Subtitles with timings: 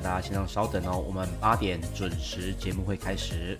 [0.00, 3.58] 大家先要稍等哦，我们八点准时节目会开始。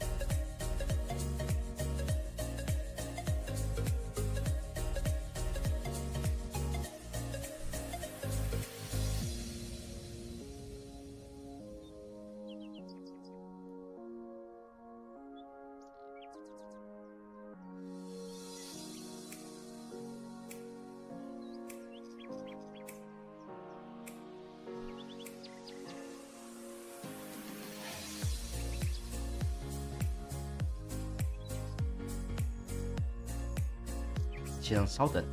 [34.68, 35.24] 请稍等，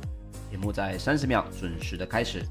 [0.50, 2.42] 节目在三十秒准时的开始。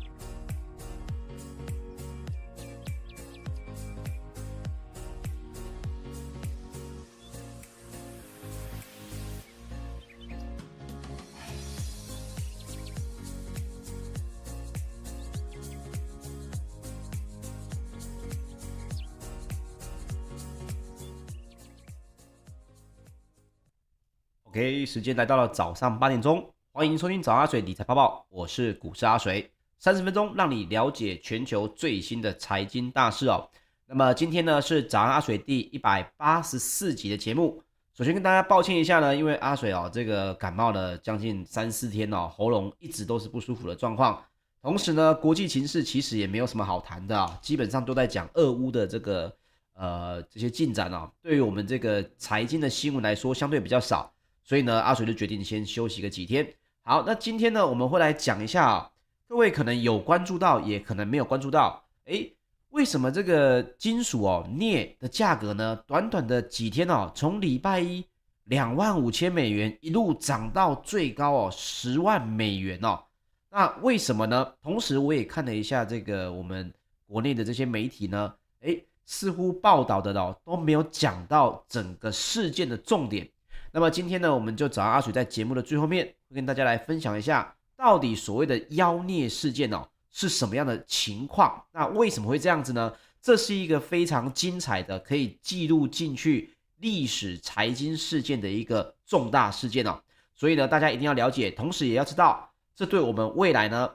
[24.44, 26.55] OK，时间来到了早上八点钟。
[26.76, 29.50] 欢迎收听早阿水理财报报，我是股市阿水，
[29.80, 33.50] 三十分钟让你了解全球最新的财经大事哦。
[33.86, 37.64] 那么今天呢是早安阿水第一百八十四集的节目。
[37.94, 44.22] 首先跟大家抱歉一下呢，因为阿水哦这个感冒了将近三四天哦，喉咙一直都是不舒服的状况。
[44.62, 49.34] 同时呢，国际情势其实也没有什么好谈的啊，基本上都在讲俄乌的这个
[49.76, 51.10] 呃这些进展哦。
[51.22, 54.14] 对于我们这个财经的新闻来说，相对比较少，
[54.44, 56.46] 所以呢，阿水就决定先休息个几天。
[56.88, 58.92] 好，那今天呢，我们会来讲一下啊，
[59.28, 62.32] 各位可能有关注到，也可能没有关注到，诶，
[62.70, 68.06] 为什么这个金属哦镍的价格呢，短短的几天哦，从礼拜一
[68.44, 73.04] 两万五千美元一路涨到最高哦十万美元哦，
[73.50, 74.54] 那为什么呢？
[74.62, 76.72] 同时我也看了一下这个我们
[77.08, 83.28] 国内的这些媒体呢，诶，似乎报道的哦都没有讲到整个事件的重点。
[83.76, 86.06] 那么今天呢，我们就找阿水在节目的最后面。
[86.30, 91.62] 会跟大家来分享一下，到底所谓的妖孽事件哦是什么样的情况？
[91.74, 92.94] 那为什么会这样子呢？
[93.22, 100.02] 这是一个非常精彩的，可以记录进去历史财经事件的一个重大事件哦。
[100.34, 103.92] 所以呢，大家一定要了解，同时也要知道，这对我们未来呢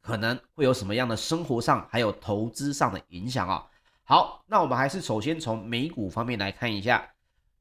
[0.00, 3.64] 可能会有什么样的生活上还有投资上的影响啊。
[4.02, 7.13] 好，那我们还是首先从美股方面来看一下。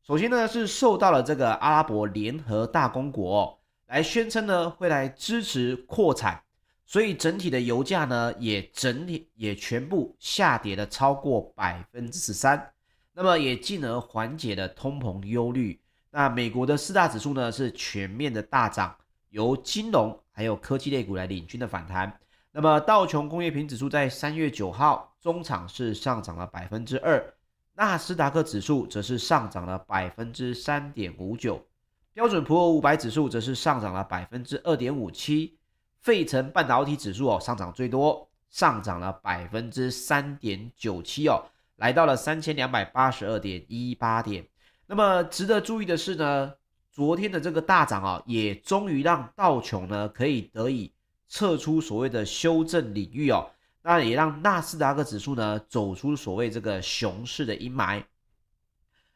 [0.06, 3.58] 首先呢，是受到了这个阿拉伯联合大公国。
[3.88, 6.42] 来宣称呢，会来支持扩产，
[6.86, 12.74] 所以整体的油价呢也整体也全部下跌了超过百分之十三，
[13.14, 15.80] 那么也进而缓解了通膨忧虑。
[16.12, 18.94] 那美国的四大指数呢是全面的大涨，
[19.30, 22.12] 由金融还有科技类股来领军的反弹。
[22.52, 27.33] 那么道琼工业平指数在三月九号中场是上涨了百分之二，
[27.76, 31.66] 纳斯达克指数则是上涨了百分之三点五九。
[32.14, 35.58] 标准普尔五百指数则是上涨了百分之二点五七，
[36.00, 41.44] 费城半导体指数哦上涨最多，上涨了百分之三点九七哦，
[41.78, 44.48] 来到了三千两百八十二点一八点。
[44.86, 46.54] 那么值得注意的是呢，
[46.92, 50.94] 昨天的这个大涨啊，也终于让道琼呢可以得以
[51.28, 53.50] 撤出所谓的修正领域哦，
[53.84, 58.02] 那也让纳斯达克指数呢走出所谓这个熊市的阴霾。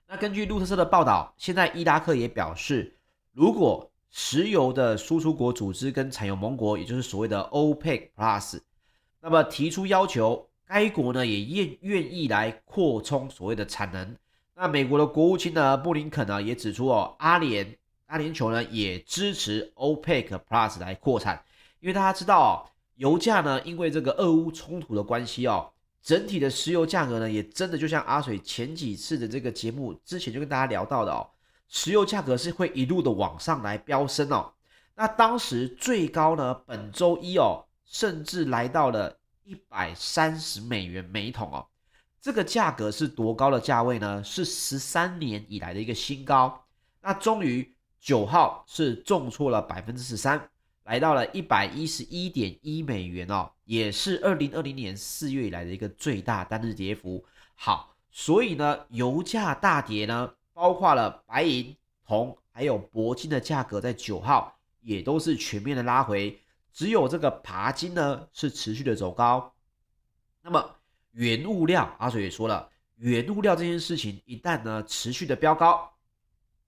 [0.08, 2.98] 那根据路透社的报道，现在伊拉克也表示，
[3.32, 8.60] 如果石油的输出国组织跟产油盟国，也就是所谓的 OPEC Plus，
[9.22, 14.16] 那么提出要求，该国呢也愿愿意来扩充所谓的产能。
[14.56, 17.78] 那美国的国务卿呢布林肯呢也指出哦，阿联
[18.08, 21.44] 阿联酋呢也支持 OPEC Plus 来扩产，
[21.80, 25.72] 因为大家知道，油价呢因为这个俄乌冲突的关系哦。
[26.04, 31.28] 整体的石油价格呢，也真的就像阿水前几次的这个节目之前就跟大家聊到的哦，
[31.68, 34.54] 石油价格是会一路的往上来飙升哦。
[34.96, 41.68] 那当时最高呢，本周一哦，甚至来到了一百三十美元每桶哦。
[42.22, 44.24] 这个价格是多高的价位呢？
[44.24, 46.64] 是十三年以来的一个新高。
[47.02, 50.50] 那终于九号是重挫了百分之十三。
[50.88, 57.26] 来到了一百一十一点一美元哦，也是二零二零年四月以来的一个最大单日跌幅。
[57.56, 61.76] 好，所以呢，油价大跌呢，包括了白银、
[62.06, 66.40] 铜还有铂金的价格，在九号也都是全面的拉回，
[66.72, 69.54] 只有这个鈀金呢是持续的走高。
[70.42, 70.74] 那么
[71.12, 75.92] 原物料，阿水也说了，原物料这件事情一旦呢持续的飙高，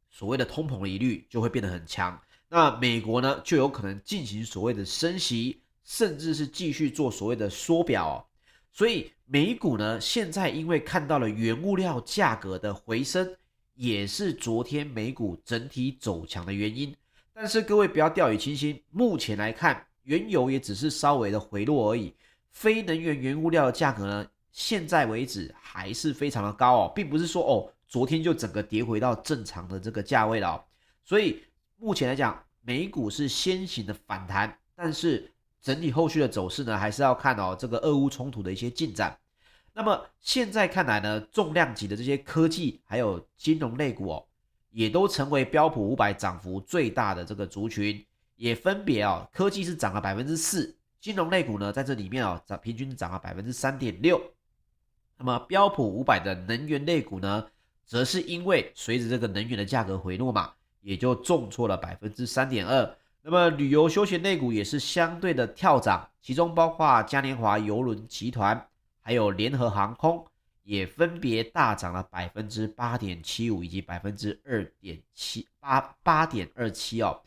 [0.10, 2.22] 所谓的通膨的疑虑就会变得很强。
[2.50, 8.28] 那美国呢，就有可能进行所谓的升息，甚至是继续做所谓的缩表。
[8.74, 13.36] 所以美股呢，现在因为看到了原物料价格的回升，
[13.76, 16.96] 也是昨天美股整体走强的原因。
[17.34, 22.14] 但是各位不要掉以轻心，目前来看，原油也只是稍微的回落而已，
[22.50, 30.64] 非能源原物料的价格呢，现在为止还是非常的高哦，并不是说哦，昨天就整个跌回到正常的这个价位了哦。
[31.06, 31.42] 所以
[31.80, 35.32] 目前来讲，美股是先行的反弹，但是。
[35.62, 39.20] 整体后续的走势呢，还是要看哦这个俄乌冲突的一些进展。
[39.74, 44.26] 那么现在看来呢，重量级的这些科技还有金融类股哦，
[44.72, 48.02] 也都成为标普五百涨幅最大的这个族群，
[48.38, 54.18] 也分别哦，科技是涨了百分之四，金融类股呢在这里面哦涨平均涨了百分之三点六。
[55.18, 57.46] 那么标普五百的能源类股呢，
[57.86, 62.96] 则是因为随着这个能源的价格回落嘛，也就重挫了百分之三点二。
[63.22, 68.68] 那么旅游休闲类股也是相对的跳涨，其中包括嘉年华邮轮集团，
[69.02, 70.26] 还有联合航空，
[70.64, 77.22] 也分别大涨了百分之八点七五以及百分之二点七八八点二七哦。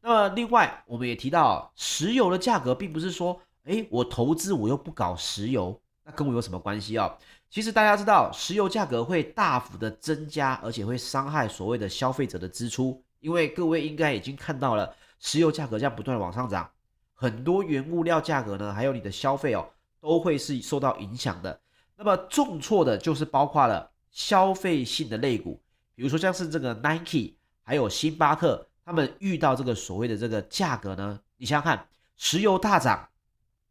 [0.00, 7.14] 那么另外我们也提到，石油的价格并不是说，诶，我投资我又不搞石油，那跟我有什么关系哦？
[7.50, 14.96] 其实大家知道，石油价格会大幅的增加，而且会伤害所谓的消费者的支出，因为各位应该已经看到了。
[15.20, 16.70] 石油价格这样不断的往上涨，
[17.12, 19.68] 很多原物料价格呢，还有你的消费哦，
[20.00, 21.60] 都会是受到影响的。
[21.96, 25.60] 那么重挫的就是包括了消费性的类股，
[25.96, 27.34] 比如说像是这个 Nike，
[27.64, 33.08] 还有星巴克，他们遇到这个所谓的这个价格呢，你想想看，石油大涨，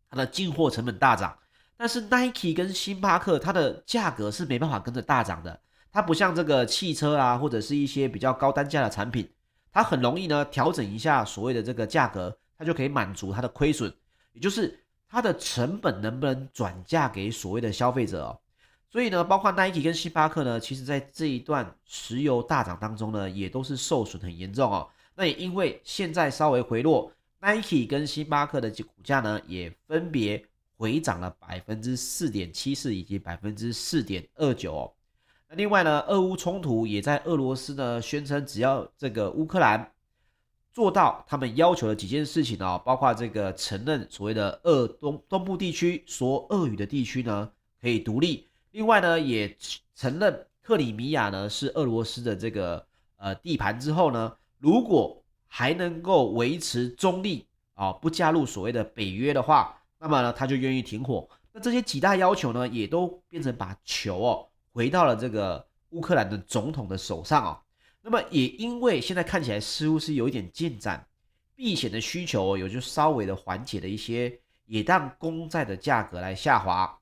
[0.10, 1.40] 它的进货成本大涨，
[1.78, 5.60] 但是 Nike 跟星巴克它的价格是没办法跟着大涨的，
[5.92, 9.30] 它不像这个汽车啊，或者是一些比较高单价的产品。
[9.72, 13.94] 它很容易呢调整一下所谓的这个价格，它就可以满足它的亏损，
[14.34, 18.40] 也就是它的成本能不能转嫁给所谓的消费者哦。
[18.90, 24.88] 所以呢，包括 Nike 跟星巴克呢，其实在这一段石油大涨当中呢，也都是受损很严重哦。
[25.14, 30.44] 那也因为现在稍微回落，Nike 跟星巴克的股价呢，也分别
[30.78, 34.94] 回涨了百分之四点七四以及百分之四点二九哦。
[35.50, 39.92] 那另外呢，俄乌冲突也在俄罗斯呢宣称，只要这个乌克兰
[40.72, 47.50] 做到他们要求的几件事情哦，包括这个承认所谓的俄东东部地区说俄语的地区呢
[47.82, 49.56] 可以独立，另外呢也
[49.96, 61.28] 承认克里米亚呢是俄罗斯的这个呃地盘之后呢，如果还能够维持中立啊，不加入所谓的北约的话，那么呢他就愿意停火。
[61.52, 64.48] 那这些几大要求呢，也都变成把球哦。
[64.72, 67.60] 回到了这个乌克兰的总统的手上哦，
[68.02, 71.04] 那么也因为现在看起来似乎是有一点进展，
[71.56, 77.00] 避险的需求有就稍微的缓解了一些，也让公债的价格来下滑，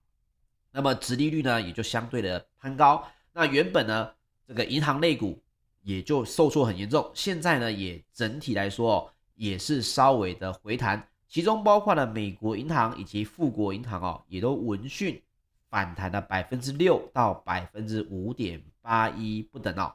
[0.72, 4.10] 那么殖利率呢也就相对的攀高，那原本呢
[4.48, 5.38] 这个银行类股
[5.82, 15.22] 也就受挫很严重，现在呢也整体来说也是稍微的回弹，其中包括了美国银行以及富国银行哦，也都闻讯。
[15.68, 19.94] 反弹了百分之六到百分之五点八一不等哦。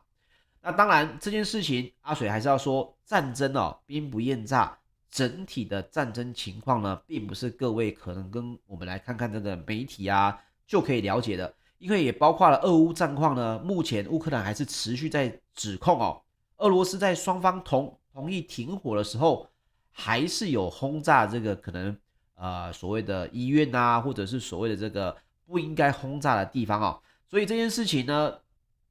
[0.61, 4.77] 那当然这件事情，阿水还是要说，战争哦，兵不厌诈，
[5.11, 13.59] 整体的战争情况呢，并不是各位可能跟我们来看看这个媒体啊就可以了解的，因为也包括了俄乌战况呢。
[13.61, 16.21] 目前乌克兰还是持续在指控哦，
[16.59, 19.49] 俄罗斯在双方同同意停火的时候，
[19.93, 21.97] 还是有轰炸这个可能
[22.35, 25.17] 呃所谓的医院啊，或者是所谓的这个。
[25.51, 28.33] 不应该轰炸的地方哦，所以这件事情呢，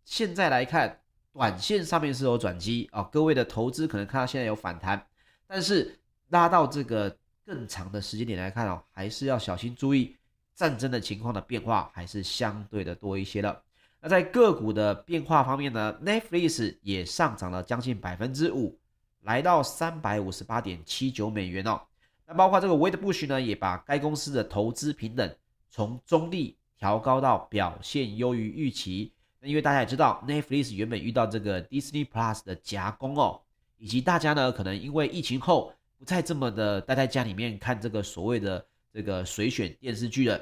[0.03, 1.00] 现在来看，
[1.32, 5.01] 短线上面是有转机啊，各位的投资可能看到现在有反弹，
[5.48, 7.15] 但是拉到这个
[7.46, 10.18] 更长的时间点来看哦，还是要小心注意
[10.53, 13.63] 战争的情况的变化，还是相对的多一些的。
[14.01, 18.77] 那在个股的变化方面呢，Netflix 也上涨了将近百分之五，
[19.22, 21.82] 来到三百五十八点七九美元哦。
[22.26, 25.36] 那包括这个 Wedbush 呢，也把该公司的投资平等。
[25.72, 33.40] 从中立调高到表现优于预期，那因为大家也知道，Netflix 原本遇到这个 Disney Plus 的夹攻哦，
[33.78, 40.40] 以及大家呢可能因为疫情后不再这么的待在家里面看这个所谓的这个随选电视剧了。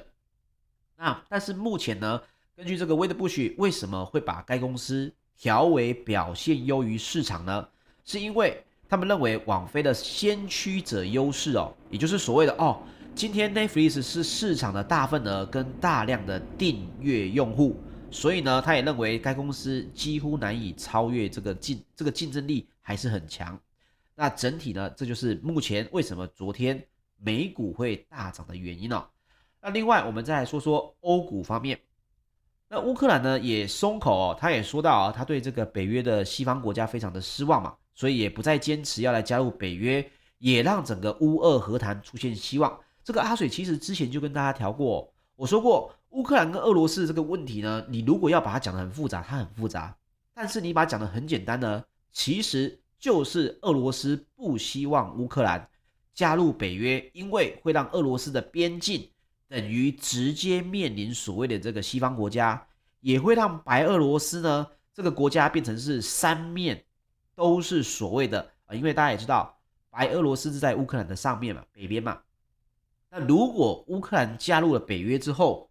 [0.95, 2.21] 那但是目前呢，
[2.55, 7.67] 根据这个 Wedbush 为什么会把该公司调为表现优于市场呢？
[8.05, 12.81] 是因为他们认为网飞的先驱者优势哦，也就是所谓的哦。
[13.13, 17.75] 今天 Netflix 是市场的大份额跟大量的订阅用户，
[18.11, 23.59] 所以呢，他也认为该公司几乎难以超越这个竞这个竞争力还是很强。
[24.15, 26.81] 那整体呢，这就是目前为什么昨天
[27.17, 29.03] 美股会大涨的原因哦。
[29.61, 31.77] 那另外，我们再来说说欧股方面。
[32.69, 42.79] 那乌克兰呢也松口哦，他也说到啊，他对这个北约的西方国家非常的失望嘛，所以也不再坚持要来加入北约，也让整个乌俄和谈出现希望。
[43.03, 49.91] 这个阿水其实之前就跟大家调过，我说过乌克兰跟俄罗斯这个问题呢，你如果要把它讲得很复杂，它很复杂；
[50.35, 55.67] 但是你把它讲得很简单呢，其实就是俄罗斯不希望乌克兰
[56.13, 59.09] 加入北约，因为会让俄罗斯的边境。
[59.49, 62.67] 等于直接面临所谓的这个西方国家，
[62.99, 66.83] 也会让白俄罗斯呢这个国家变成是三面
[67.37, 69.55] 都是所谓的啊，因为大家也知道，
[69.91, 72.17] 白俄罗斯是在乌克兰的上面嘛，北边嘛。
[73.11, 75.69] 那如果乌克兰加入了北约之后，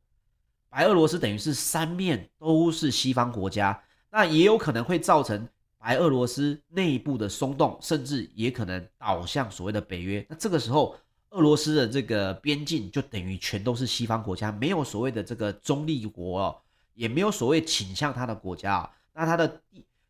[0.71, 10.25] 白俄罗斯等于是三面都是西方国家，那也有可能会造成白俄罗斯内部的松动，甚至也可能倒向所谓的北约。
[10.31, 10.97] 那这个时候。
[11.31, 16.57] 俄罗斯的这个边境就等于全都是西方国家，没有所谓的这个中立国哦，
[16.95, 19.61] 也没有所谓倾向他的国家啊，那他的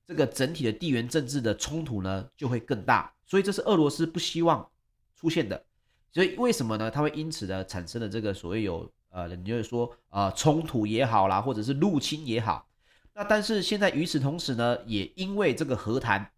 [0.06, 4.68] 这个整体的地缘政治的冲突呢就会更大，所以这是俄罗斯不希望
[5.14, 5.64] 出现的。
[6.12, 6.90] 所以为什么呢？
[6.90, 12.68] 它会因此呢产生了这个所谓有呃，你就是说呃冲突也好啦，或者是入侵也好，
[13.14, 16.30] 那但是现在与此同时呢，也因为这个和谈，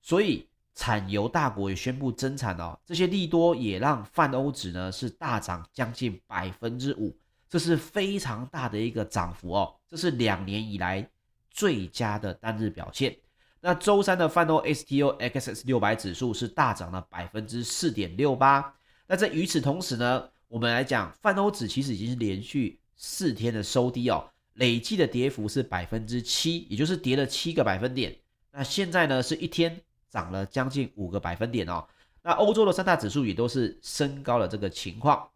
[0.00, 0.48] 所以。
[0.74, 7.14] 产油大国也宣布增产哦，这些利多也让泛欧指呢是大涨将近百分之五，
[7.46, 11.06] 这是非常大的一个涨幅哦，这是两年以来
[11.52, 13.16] 最佳的单日表现。
[13.60, 18.74] 那周三的泛欧 STOXX 六百指数是大涨了百分之四点六八。
[19.06, 28.16] 那在与此同时呢，我们来讲泛欧指其实已经是连续四天的收低哦，累计的跌幅是百分之七，也就是跌了七个百分点。
[28.50, 29.80] 那现在呢是一天。
[30.12, 31.82] 涨了将近五个百分点哦，
[32.20, 35.26] 那欧洲的三大指数也都是升高了这个情况，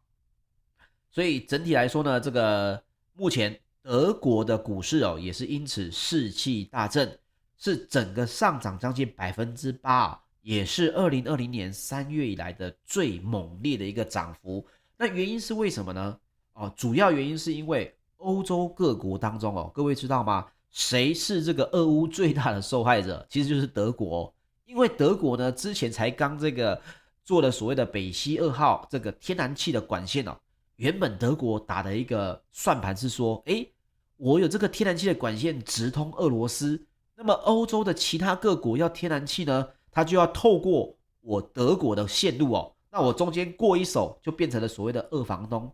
[1.10, 7.16] 所以整体来说呢，这个目前德国的股市哦也是因此士气大振，
[7.56, 14.66] 是整个上涨将近百分之八，也是二零二零年三月以来的最猛烈的一个涨幅。
[14.98, 16.18] 那原因是为什么呢？
[16.54, 20.44] 哦，主要原因是因为欧洲各国当中哦，各位知道吗？
[20.72, 23.24] 谁是这个俄乌最大的受害者？
[23.30, 24.34] 其实就是德国哦。
[24.64, 26.82] 因为德国呢，之前才刚这个
[27.24, 30.36] 做了所谓的北溪二号这个天然气的管线哦，
[30.74, 33.72] 原本德国打的一个算盘是说，诶，
[34.16, 45.70] 我有这个天然气的管线直通俄罗斯，那么欧洲的其他各国要天然气呢，它就要透过我德国的线路哦，那我中间过一手就变成了所谓的二房东。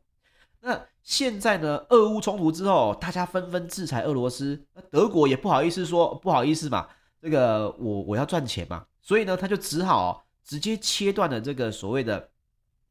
[0.61, 6.89] 那现在呢，俄乌冲突之后，大家纷纷制裁俄罗斯，那德国也不好意思说不好意思嘛。
[7.21, 12.29] 这个我我要赚钱嘛，所以呢，他就只好、直接切断了这个所谓的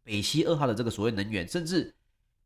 [0.03, 1.93] 北溪二号的这个所谓能源，甚至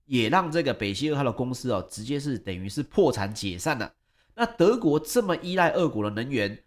[0.05, 3.91] 也让这个北溪二号的公司哦，直接是等于是破产解散了。
[4.33, 6.57] 那德国这么依赖俄国的能源，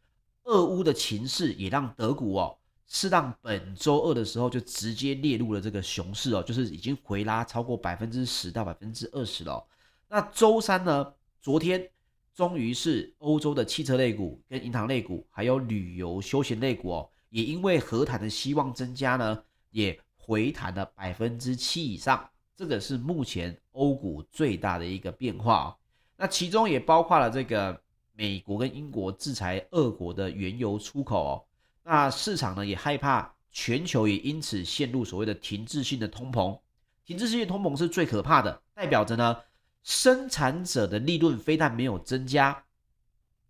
[0.44, 9.64] 俄乌的情势也让德股哦，是让本周二的时候就直接列入了这个熊市哦，就是已经回拉超过百分之十到百分之二十了、
[10.08, 11.90] 那周三呢，昨天。
[12.34, 19.42] 终于是欧洲的汽车类股、跟银行类股，还有旅游休闲类股哦，也因为和谈的希望增加呢，
[19.72, 22.30] 也回弹了百分之七以上。
[22.58, 25.76] 这个是目前欧股最大的一个变化哦。
[26.16, 27.80] 那其中也包括了这个
[28.14, 31.44] 美国跟英国制裁俄国的原油出口哦。
[31.84, 36.58] 那市场呢也害怕全球也因此陷入所谓的停滞性的通膨。
[37.04, 39.36] 停滞性的通膨是最可怕的，代表着呢。
[39.84, 42.64] 生产者的利润非但没有增加，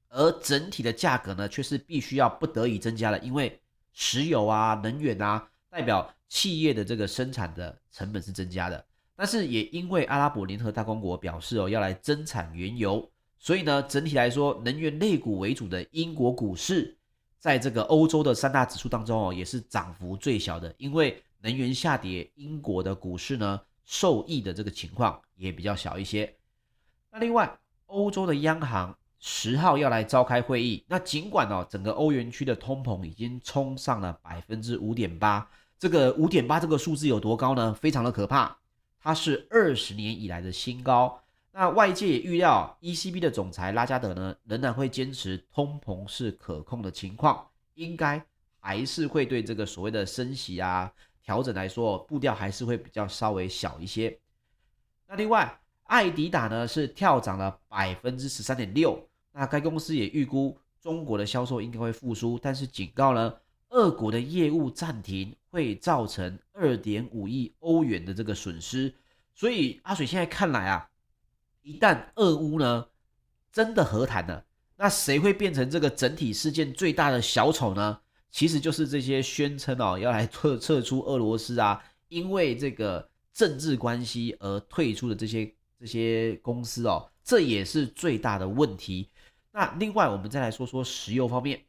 [0.08, 3.18] 而整体的价格呢，却是必须要不得已增加了。
[3.20, 3.58] 因为
[3.92, 8.84] 石油啊、能源啊，代表企业的这个生产的成本是增加的。
[9.20, 16.96] 但是也因为阿拉伯联合大公国表示哦，要来增产原油，所以呢，整体来说，能源类股为主的英国股市，
[17.36, 20.72] 在这个欧洲的三大指数当中哦，也是涨幅最小的。
[20.78, 26.32] 因为能源下跌，英国的股市呢，受益的这个情况也比较小一些。
[27.10, 30.84] 那另外，欧洲的央行十号要来召开会议。
[30.86, 35.44] 那尽管哦，整个欧元区的通膨已经冲上了百分之五点八，
[35.76, 37.74] 这个五点八这个数字有多高呢？
[37.74, 38.56] 非常的可怕，
[39.08, 41.18] 它是二十年以来的新高。
[41.50, 48.22] 那外界也预料，ECB 的总裁拉加德呢，仍然会坚持通膨是可控的情况，应该
[48.60, 50.92] 还是会对这个所谓的升息啊。
[51.22, 54.14] 调整来说，步调还是会比较稍微小一些。
[55.06, 59.02] 那另外，爱迪达呢是跳涨了百分之十三点六。
[59.32, 63.34] 那该公司也预估中国的销售应该会复苏，但是警告呢，
[63.70, 68.94] 俄国的业务暂停会造成二点五亿欧元的这个损失。
[69.34, 70.88] 所以阿水现在看来啊，
[71.62, 72.86] 一旦俄乌呢
[73.52, 74.44] 真的和谈了，
[74.76, 78.00] 那谁会变成这个整体事件最大的小丑呢？
[78.30, 89.08] 其实就是这些宣称哦要来撤撤出俄罗斯啊，因为这个政治关系而退出的这些这些公司哦，这也是最大的问题。
[89.52, 91.64] 那另外我们再来说说石油方面，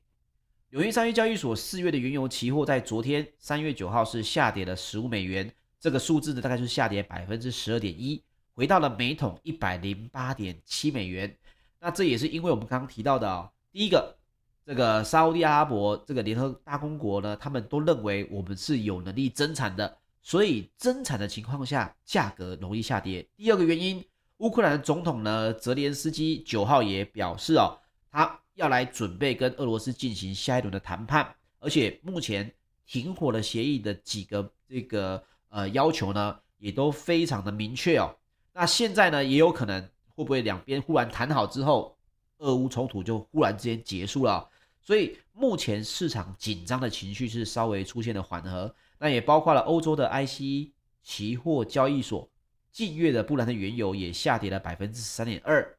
[0.71, 8.21] 纽约商业交易所四月的原油期货在昨天三月九号是下跌了十五美元，这个数字呢大概是下跌百分之十二点一，
[8.53, 11.35] 回到了每桶一百零八点七美元。
[11.79, 14.15] 那这也是因为我们刚刚提到的哦，第一个。
[14.63, 23.27] 这个沙乌地阿拉伯这个联合大公国呢，他们都认为我们是有能力增产的，所以增产的情况下，价格容易下跌。
[23.35, 24.05] 第二个原因，
[24.37, 27.79] 乌克兰总统呢，泽连斯基九号也表示哦，
[28.11, 32.53] 他要来准备跟俄罗斯进行下一轮的谈判，而且目前
[32.85, 38.13] 停火的协议的几个这个呃要求呢，也都非常的明确哦。
[38.51, 39.81] 那现在呢，也有可能
[40.13, 41.97] 会不会两边忽然谈好之后，
[42.39, 44.45] 俄乌冲突就忽然之间结束了？
[44.81, 52.29] 所以目前市场紧张的情绪是稍微出现了缓和，那也包括了欧洲的 ICE 期货交易所，
[52.73, 55.77] 近月的布兰特原油也下跌了百分之三点二，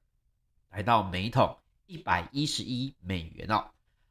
[0.71, 1.55] 来到每桶
[1.91, 3.65] 一百一十一美元哦。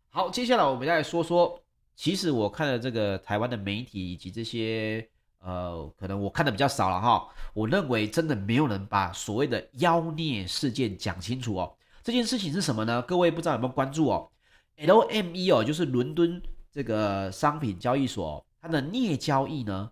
[0.09, 1.57] 好，接下来我们再来说说，
[1.95, 5.07] 其实我看了这个台湾的媒体以及这些
[5.39, 11.73] 呃，可能我看的比较少了哈，我认为真的没有人把所谓的妖孽事件讲清楚哦。
[12.03, 13.01] 这件事情是什么呢？
[13.03, 14.29] 各位不知道有没有关注哦
[14.77, 19.89] ？LME 哦，就是伦敦这个商品交易所，它的镍交易呢，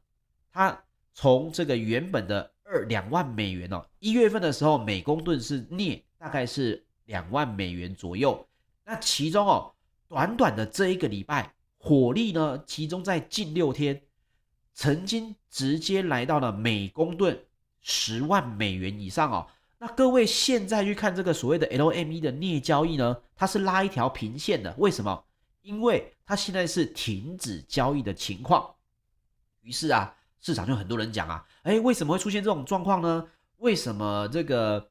[0.52, 0.78] 它
[1.14, 8.48] 从这个原本的二两万美元哦，一月份的时候每公吨是镍大概是两万美元左右，
[8.86, 9.74] 那其中哦，
[10.08, 14.04] 短短的这一个礼拜，火力呢，集中在近六天，
[14.74, 17.46] 曾经直接来到了每公吨
[17.82, 19.48] 十万美元以上哦。
[19.80, 25.24] 那各位现在去看这个所谓的 LME 的镍交易呢，它是拉一条平线的，为什么？
[25.62, 28.76] 因为它现在是停止交易的情况。
[29.62, 33.28] 于是啊，市场就很多人讲啊，哎，为什么会出现这种状况呢？
[33.58, 34.90] 为什么这个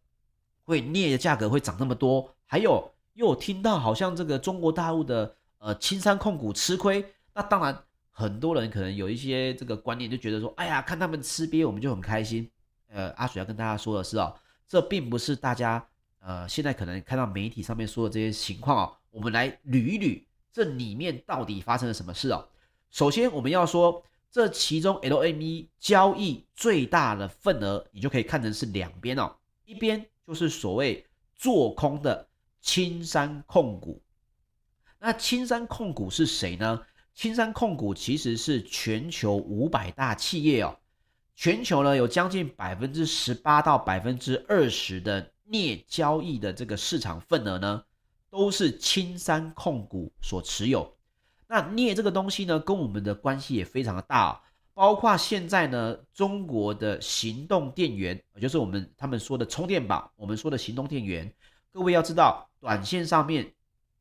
[0.67, 2.29] 会镍的价格会涨那么多？
[2.45, 7.03] 还有又听到好像这个中国大陆的呃青山控股吃亏，
[7.33, 12.51] 那当然很多人可能有一些这个观念，就觉得说，哎呀，看他们吃瘪，我们就很开心。
[12.89, 14.35] 呃，阿水要跟大家说的是哦。
[14.69, 15.87] 这并不是大家
[16.19, 20.21] 呃现在可能看到媒体上面说的这些情况哦，我们来捋一捋
[20.53, 22.45] 这里面到底发生了什么事哦。
[22.91, 32.27] 首先我们要说，这其中 LME 交易最大的份额，你就可以看成是两边哦，一边就是所谓做空的
[32.61, 34.03] 青山控股。
[34.99, 36.83] 那青山控股是谁呢？
[37.15, 40.77] 青山控股其实是全球五百大企业哦。
[41.35, 47.85] 全球呢有将近百分之十八到百分之二十的镍交易的这个市场份额呢，
[48.31, 50.97] 都是青山控股所持有。
[51.47, 54.41] 那镍这个东西呢，跟我们的关系也非常的大哦，
[54.77, 61.33] 包括现在呢，中国的行动电源，就是我们他们说的充电宝，我们说的行动电源。
[61.73, 63.51] 各位要知道，短线上面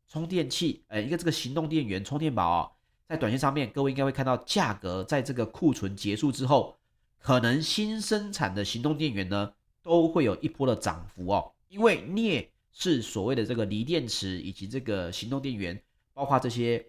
[0.10, 2.72] 充电器，呃，一个这个行动电源充电宝哦，
[3.08, 6.76] 在短线上面，各位应该会看到价格在这个库存结束之后。
[7.20, 15.82] 可能新生产的行动电源呢，都会有一波的涨幅哦，因为镍是所谓的这个锂电池以及这个行动电源，
[16.14, 16.86] 包括这些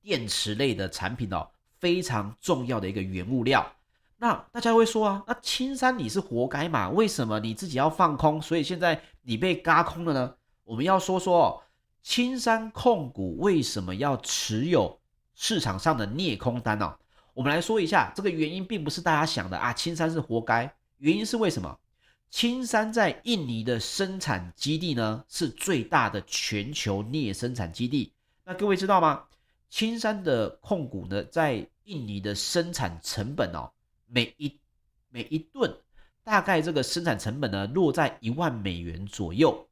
[0.00, 1.46] 电池类的产品哦，
[1.84, 3.70] 非常重要的一个原物料。
[4.16, 6.88] 那大家会说啊，那青山你是活该嘛？
[6.88, 8.40] 为什么你自己要放空？
[8.40, 10.34] 所以现在你被轧空了呢？
[10.64, 11.60] 我们要说说哦，
[12.02, 14.98] 青山控股为什么要持有
[15.34, 16.96] 市场上的镍空单呢？
[17.34, 20.74] 我们来说一下，这个原因并不是大家想的啊，青山是活该。
[20.96, 21.78] 原因是为什么？
[22.30, 28.10] 青山在印尼的生产基地呢，是最大的全球镍生产基地。
[28.42, 29.24] 那各位知道吗？
[29.68, 33.70] 青山的控股呢，在印尼的生产成本哦，
[34.06, 34.58] 每一
[35.10, 35.74] 每一吨
[36.22, 39.68] 大概这个生产成本呢，落在一万美元左右。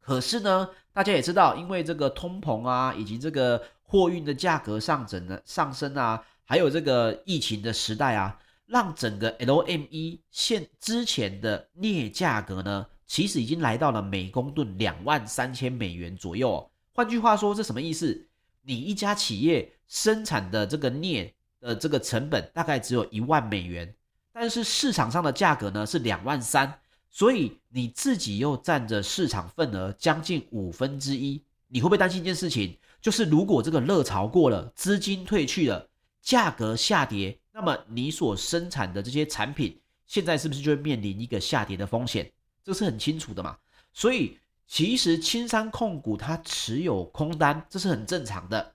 [0.00, 6.24] 可是呢，大家也知道，因为这个通膨啊，以及这个货运的价格上涨的上升啊。
[6.44, 16.70] 还有这个疫情的时代啊，让整个 LME 现之前的镍价格呢，其实已经来到了每公吨两万三千美元左右哦。
[16.92, 18.28] 换句话说，这什么意思？
[18.62, 21.34] 你一家企业生产的这个镍
[21.66, 23.92] 的这个成本大概只有一万美元，
[24.32, 31.42] 但是市场上的价格呢是两万三，所以你自己又占着市场份额将近五分之一。
[31.68, 32.78] 你会不会担心一件事情？
[33.00, 35.88] 就是如果这个热潮过了，资金退去了。
[36.22, 42.32] 价格下跌，那么你所生产的这些产品现在是不是就会面临一个下跌的风险？
[42.64, 43.56] 这是很清楚的嘛。
[43.92, 48.74] 所以其实青山控股它持有空单，这是很正常的。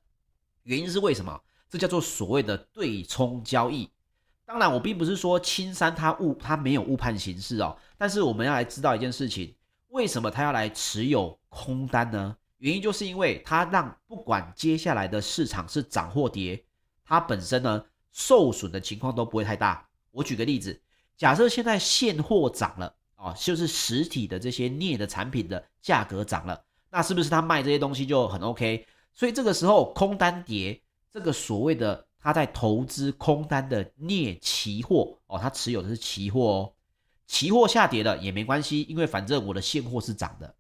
[0.64, 1.42] 原因是为什么？
[1.72, 3.90] 这叫做所谓的对冲交易。
[4.46, 9.56] 当然，我并不是说青山他误他没有误判形势哦，但是我们要来知道一件事情，
[9.88, 12.36] 为什么他要来持有空单呢？
[12.58, 16.62] 原因就是因为他让不管接下来的市场是涨或跌，
[17.06, 17.82] 它本身呢
[18.12, 19.88] 受损的情况都不会太大。
[20.12, 20.78] 我举个例子，
[21.16, 28.86] 假设现在现货涨了哦，就是实体的这些镍的产品的价格涨了，那是不是他卖这些东西就很 OK？
[29.14, 30.82] 所以这个时候空单跌，
[31.14, 32.06] 这个所谓的。
[32.24, 36.74] 他在投资空单的镍期货哦，他持有的是期货哦，
[37.26, 40.54] 期货下跌了也没关系，因为反正我的现货是涨的。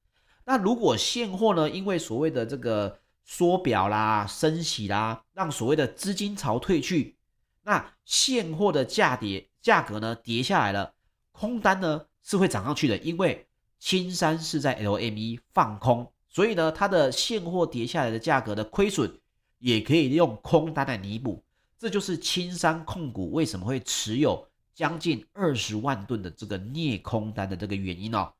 [0.43, 7.15] 那如果现货呢，因为所谓的这个缩表啦、升息啦，让所谓的资金潮退去，
[7.61, 10.95] 那现货的价跌价格呢跌下来了，
[11.31, 13.45] 空单呢是会涨上去的，因为
[13.77, 19.20] 青山是在 LME 放空，所以呢，它的现货跌下来的价格的亏损
[19.61, 21.41] 也可以用空单来弥补。
[21.79, 24.45] 这就是青山控股为什么会持有
[24.75, 28.31] 将近二十万吨的这个镍空单的这个原因哦。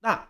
[0.00, 0.28] 那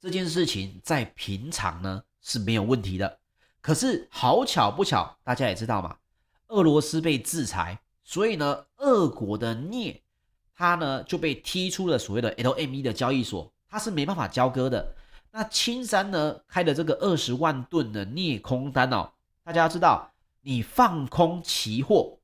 [0.00, 3.18] 这件事情在平常呢是没有问题的，
[3.60, 5.96] 可是好巧不巧，大家也知道嘛，
[6.48, 10.02] 俄罗斯被制裁，所以呢，俄国的镍
[10.56, 14.94] 它呢就被踢出了所谓的 LME 的交易所，它是没办法交割的。
[15.30, 19.10] 那青山呢开的这个二十万吨的镍空单哦，
[19.44, 20.08] 大家要知道。
[20.44, 22.18] 你放空期货，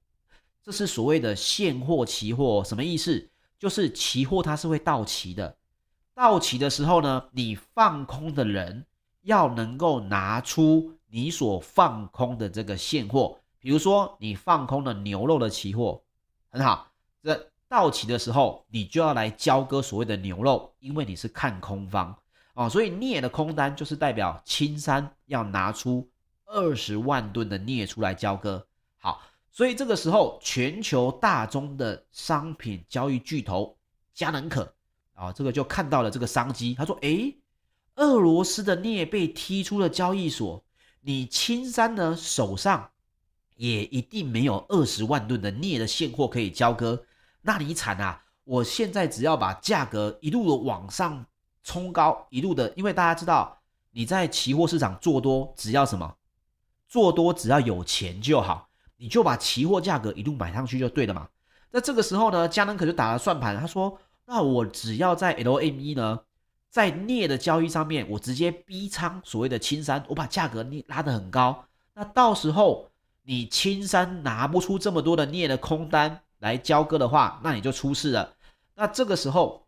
[0.61, 3.31] 这是所谓的现货期货，什么意思？
[3.61, 5.57] 就是期货它是会到期的，
[6.15, 8.85] 到期的时候呢，你放空的人
[9.23, 16.03] 要能够拿出你所放空的这个现货，比如说你放空了牛肉的期货，
[16.51, 16.91] 很好，
[17.23, 22.13] 这到期的时候你就要来交割所谓的牛肉，因为你是看空方
[22.55, 26.05] 哦，所以镍的空单就是代表青山要拿出。
[26.51, 29.21] 二十万吨的镍出来交割，好，
[29.53, 33.77] 所以这个时候全球大宗的商品交易巨头
[34.15, 34.75] 嘉能可
[35.13, 36.75] 啊，这个就看到了这个商机。
[36.75, 37.37] 他说：“诶，
[37.97, 40.65] 俄罗斯的镍被踢出了交易所，
[41.03, 42.91] 你青山呢手上
[43.57, 47.05] 也一定没有二十万吨的镍的现货可以交割，
[47.43, 48.25] 那你惨啊！
[48.45, 51.27] 我现在只要把价格一路的往上
[51.63, 56.15] 冲高，一路的，因为大家知道你在期货市场做多，只要什么？”
[56.89, 61.29] 做多只要有钱就好，你就把期货价格一路买上去就对了嘛。
[61.71, 66.21] 那这个时候呢，嘉能可就打了算盘，他说：“那我只要在 LME 呢，
[66.71, 71.67] 在镍的交易上面，我直接逼仓所谓的青山，我把价格拉得很高。
[71.93, 72.91] 那到时候
[73.25, 78.33] 你青山拿不出这么多的镍的空单来交割的话，那你就出事了。
[78.75, 79.67] 那这个时候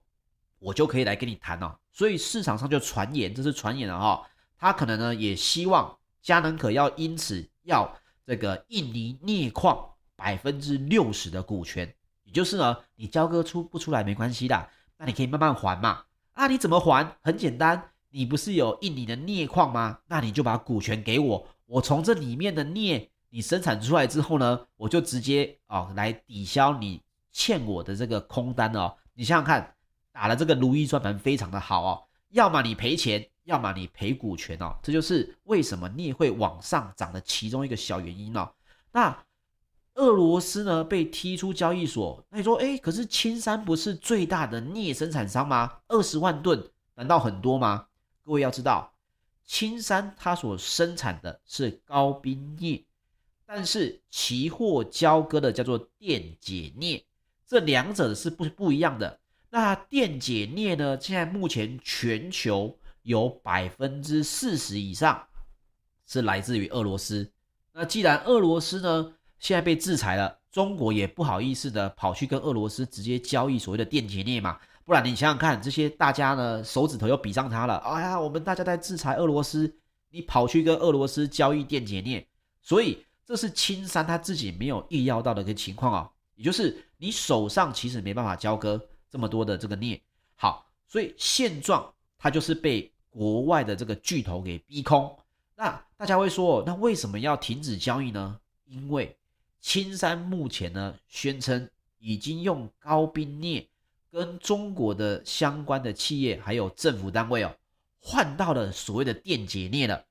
[0.59, 1.77] 我就可以来跟你谈哦。
[1.93, 4.27] 所以市场上就传言，这是传言了哈，
[4.59, 5.99] 他可能呢也希望。
[6.23, 16.05] 佳能可要因此要这个印尼镍矿百分之六十的股权，也就是呢，你交割出不出来没关系的，那你可以慢慢还嘛。
[16.33, 17.17] 啊，你怎么还？
[17.23, 20.01] 很简单，你不是有印尼的镍矿吗？
[20.07, 27.03] 那你就把股权给我，我从这里面的镍你生产出来之后呢，我就直接哦来抵消你
[27.33, 28.95] 欠我的这个空单哦。
[29.15, 29.75] 你想想看，
[30.13, 33.27] 打了这个如意算盘非常的好哦，要么你赔钱。
[33.51, 38.49] 要么你赔股权哦，这就是为什么镍会往上涨的其中一个小原因哦。
[38.93, 39.25] 那
[39.95, 45.79] 俄罗斯呢被踢出交易所，那你说，哎，可是青山不是最大的镍生产商吗？
[45.89, 47.89] 二十万吨难道很多吗？
[48.25, 48.95] 各位要知道，
[49.45, 52.87] 青山它所生产的是高冰镍，
[53.45, 57.05] 但是期货交割的叫做电解镍，
[57.49, 59.19] 这两者是不不一样的。
[59.51, 62.77] 那电解镍呢，现在目前全球。
[63.03, 65.27] 有百分之四十以上
[66.07, 67.33] 是来自于俄罗斯。
[67.73, 77.77] 那既然俄罗斯呢现在被制裁了，中国也不好意思的跑去跟俄罗斯直接交易所谓的电解镍嘛，不然你想想看，这些大家呢手指头又比上他了。
[77.77, 79.73] 哎呀，我们大家在制裁俄罗斯，
[80.11, 82.27] 你跑去跟俄罗斯交易电解镍，
[82.61, 90.03] 所以这是青山他自己没有意料到的一个情况啊，也就是你手上其实没办法交割这么多的这个镍。
[90.35, 91.95] 好，所以现状。
[92.23, 95.19] 它就是被国外的这个巨头给逼空，
[95.57, 98.39] 那大家会说，那为什么要停止交易呢？
[98.67, 99.17] 因为
[99.59, 103.67] 青山目前呢宣称已经用高冰镍
[104.13, 107.57] 跟中国的相关的企业还有政府单位哦
[108.01, 110.05] 换到了所谓的电解镍了，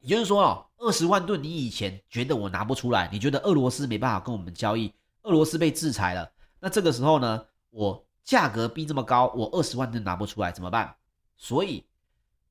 [0.00, 4.90] 也就是说哦，二十万吨你以前觉得我拿不出来，你觉得俄罗斯没办法跟我们交易，
[5.22, 10.94] 俄罗斯被制裁了，那这个时候呢，我价格逼这么高，我二十万都拿不出来，怎么办？
[11.42, 11.84] 所以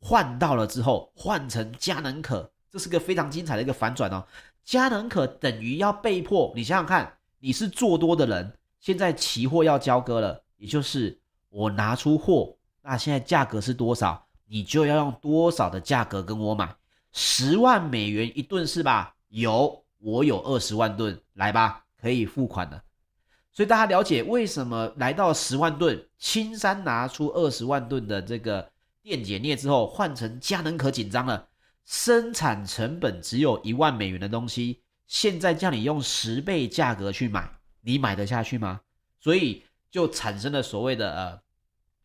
[0.02, 4.22] 换到了之后，换成佳能可，这是个非常精彩的一个反转哦。
[4.66, 16.76] 佳能可等于要被迫，你想想看，你是做多的人，现在期货要交割了，也就是我拿出货，那现在价格是多少，你就要用多少的价格跟我买，
[17.14, 19.16] 十万美元一吨是吧？
[19.30, 22.84] 有，我有二十万吨，来吧，可以付款了。
[23.54, 28.70] 所以大家了解为什么来到十万吨，青山拿出二十万吨的这个
[29.04, 31.50] 电解镍之后，换成佳能可紧张了。
[31.84, 38.82] 生产成本只有一万美元的东西，现在叫你用十倍价格去买，你买得下去吗？
[39.20, 41.42] 所以就产生了所谓的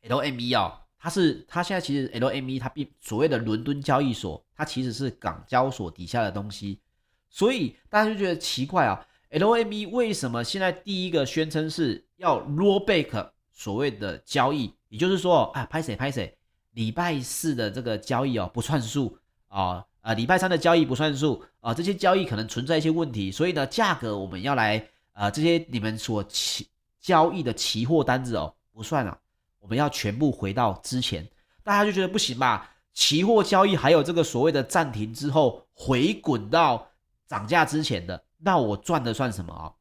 [0.02, 6.80] 呃 LME 哦，它是它现在其实 LME 它并所谓的伦敦交易所，它其实是港交所底下的东西，
[7.28, 9.06] 所以大家就觉得奇怪啊。
[9.30, 14.72] LME 为什么现在第一个宣称是要 roll back 所谓的交易？
[14.88, 16.35] 也就是说，啊，拍谁拍谁，
[16.76, 26.68] 礼拜四的这个交易哦不算数啊，呃，礼拜三的交易不算数啊，这些交易可能存在一些问题，所以呢，价格我们要来呃，这些你们所期
[27.00, 29.18] 交易的期货单子哦不算了，
[29.58, 31.26] 我们要全部回到之前，
[31.64, 32.70] 大家就觉得不行吧？
[32.92, 36.86] 期货交易还有这个所谓的暂停之后回滚到
[37.26, 38.22] 涨价之前的。
[38.36, 39.72] 那我赚的算什么啊？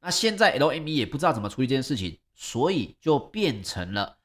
[0.00, 4.17] 那现在 LME 也不知道怎么处理这件事情，所以就变成了，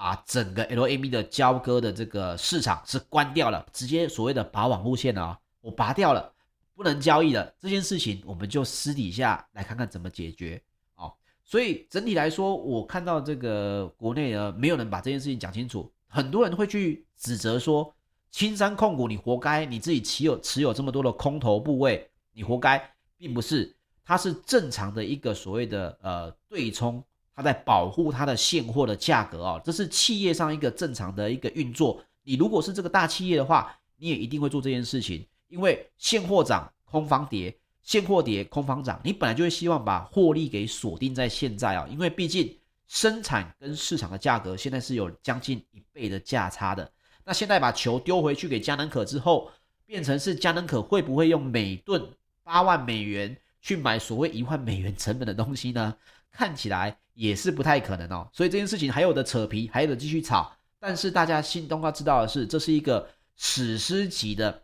[0.00, 6.32] 把整个 LME 的交割的这个市场是关掉了，直接所谓的拔网路线啊，我拔掉了，
[6.74, 7.52] 不能交易了。
[7.60, 10.58] 这件事情我们就私底下来看看怎么解决
[10.94, 11.12] 哦。
[11.44, 17.94] 所以整体来说，我看到这个国内呢，没有人把这件事情讲清楚，很多人会去指责说，
[18.30, 22.08] 青山控股你活该，你自己持有持有这么多的空头部位。
[22.32, 22.82] 你活该，
[23.18, 27.04] 并不是，它是正常的一个所谓的呃对冲，
[27.42, 32.02] 在保护它的现货的价格啊、这是企业上一个正常的一个运作。
[32.22, 46.90] 你如果是这个大企业的话，你也一定会做这件事情，因为现货涨，空方跌，现货跌，空方涨，你本来就会希望把获利给锁定在现在啊、因为毕竟生产跟市场的价格现在是有将近一倍的价差的。
[47.24, 49.50] 那现在把球丢回去给嘉能可之后，
[49.86, 52.02] 变成是嘉能可会不会用每吨
[52.42, 55.94] 八万美元去买所谓一万美元成本的东西呢？
[56.30, 58.28] 看起来也是不太可能哦。
[58.32, 60.50] 所以这件事情还有的扯皮，还有的继续炒。
[60.78, 64.62] 但是大家心中要知道的是，这是一个史诗级的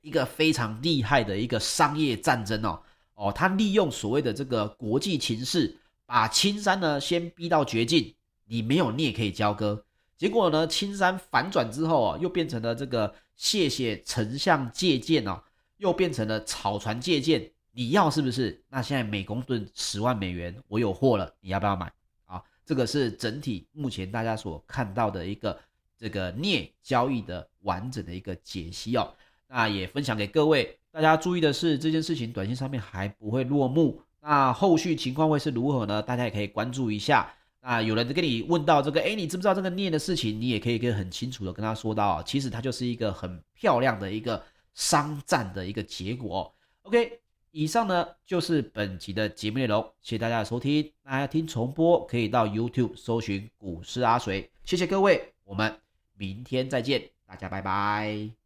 [0.00, 2.82] 一个非常厉害的一个商业战争哦。
[3.14, 8.14] 哦，他利用所谓的这个国际情势，把青山呢先逼到绝境，
[8.46, 9.84] 你没有你也可以交割。
[10.16, 15.42] 结果呢，青山反转之后啊，又变成了这个谢谢丞相借箭哦。
[15.78, 18.62] 又变成了草船借箭，你要是不是？
[18.68, 21.92] 那现在每公吨十万美元，我有货了，你要不要买？
[22.24, 25.58] 啊，这个是整体目前大家所看到的一个
[25.98, 29.12] 这个镍交易的完整的一个解析哦。
[29.48, 36.00] 那也分享给各位，大家注意的是这件事情短信上面还不会落幕，那后续情况会是如何呢？
[36.00, 37.30] 大家也可以关注一下。
[37.60, 40.40] 那有人跟你问到这个，诶，你知不知道这个镍的事情？
[40.40, 44.42] 你也可以跟很清楚的跟他说到，其实它就是一个很漂亮的一个。
[44.76, 46.52] 商战的一个结果。
[46.82, 47.20] OK，
[47.56, 50.92] 以上呢就是本集的节目内容，谢谢大家的收听。
[51.04, 55.72] 大家听重播可以到 YouTube 搜寻股市阿水，谢谢各位，我们
[56.16, 58.43] 明天再见，大家拜拜。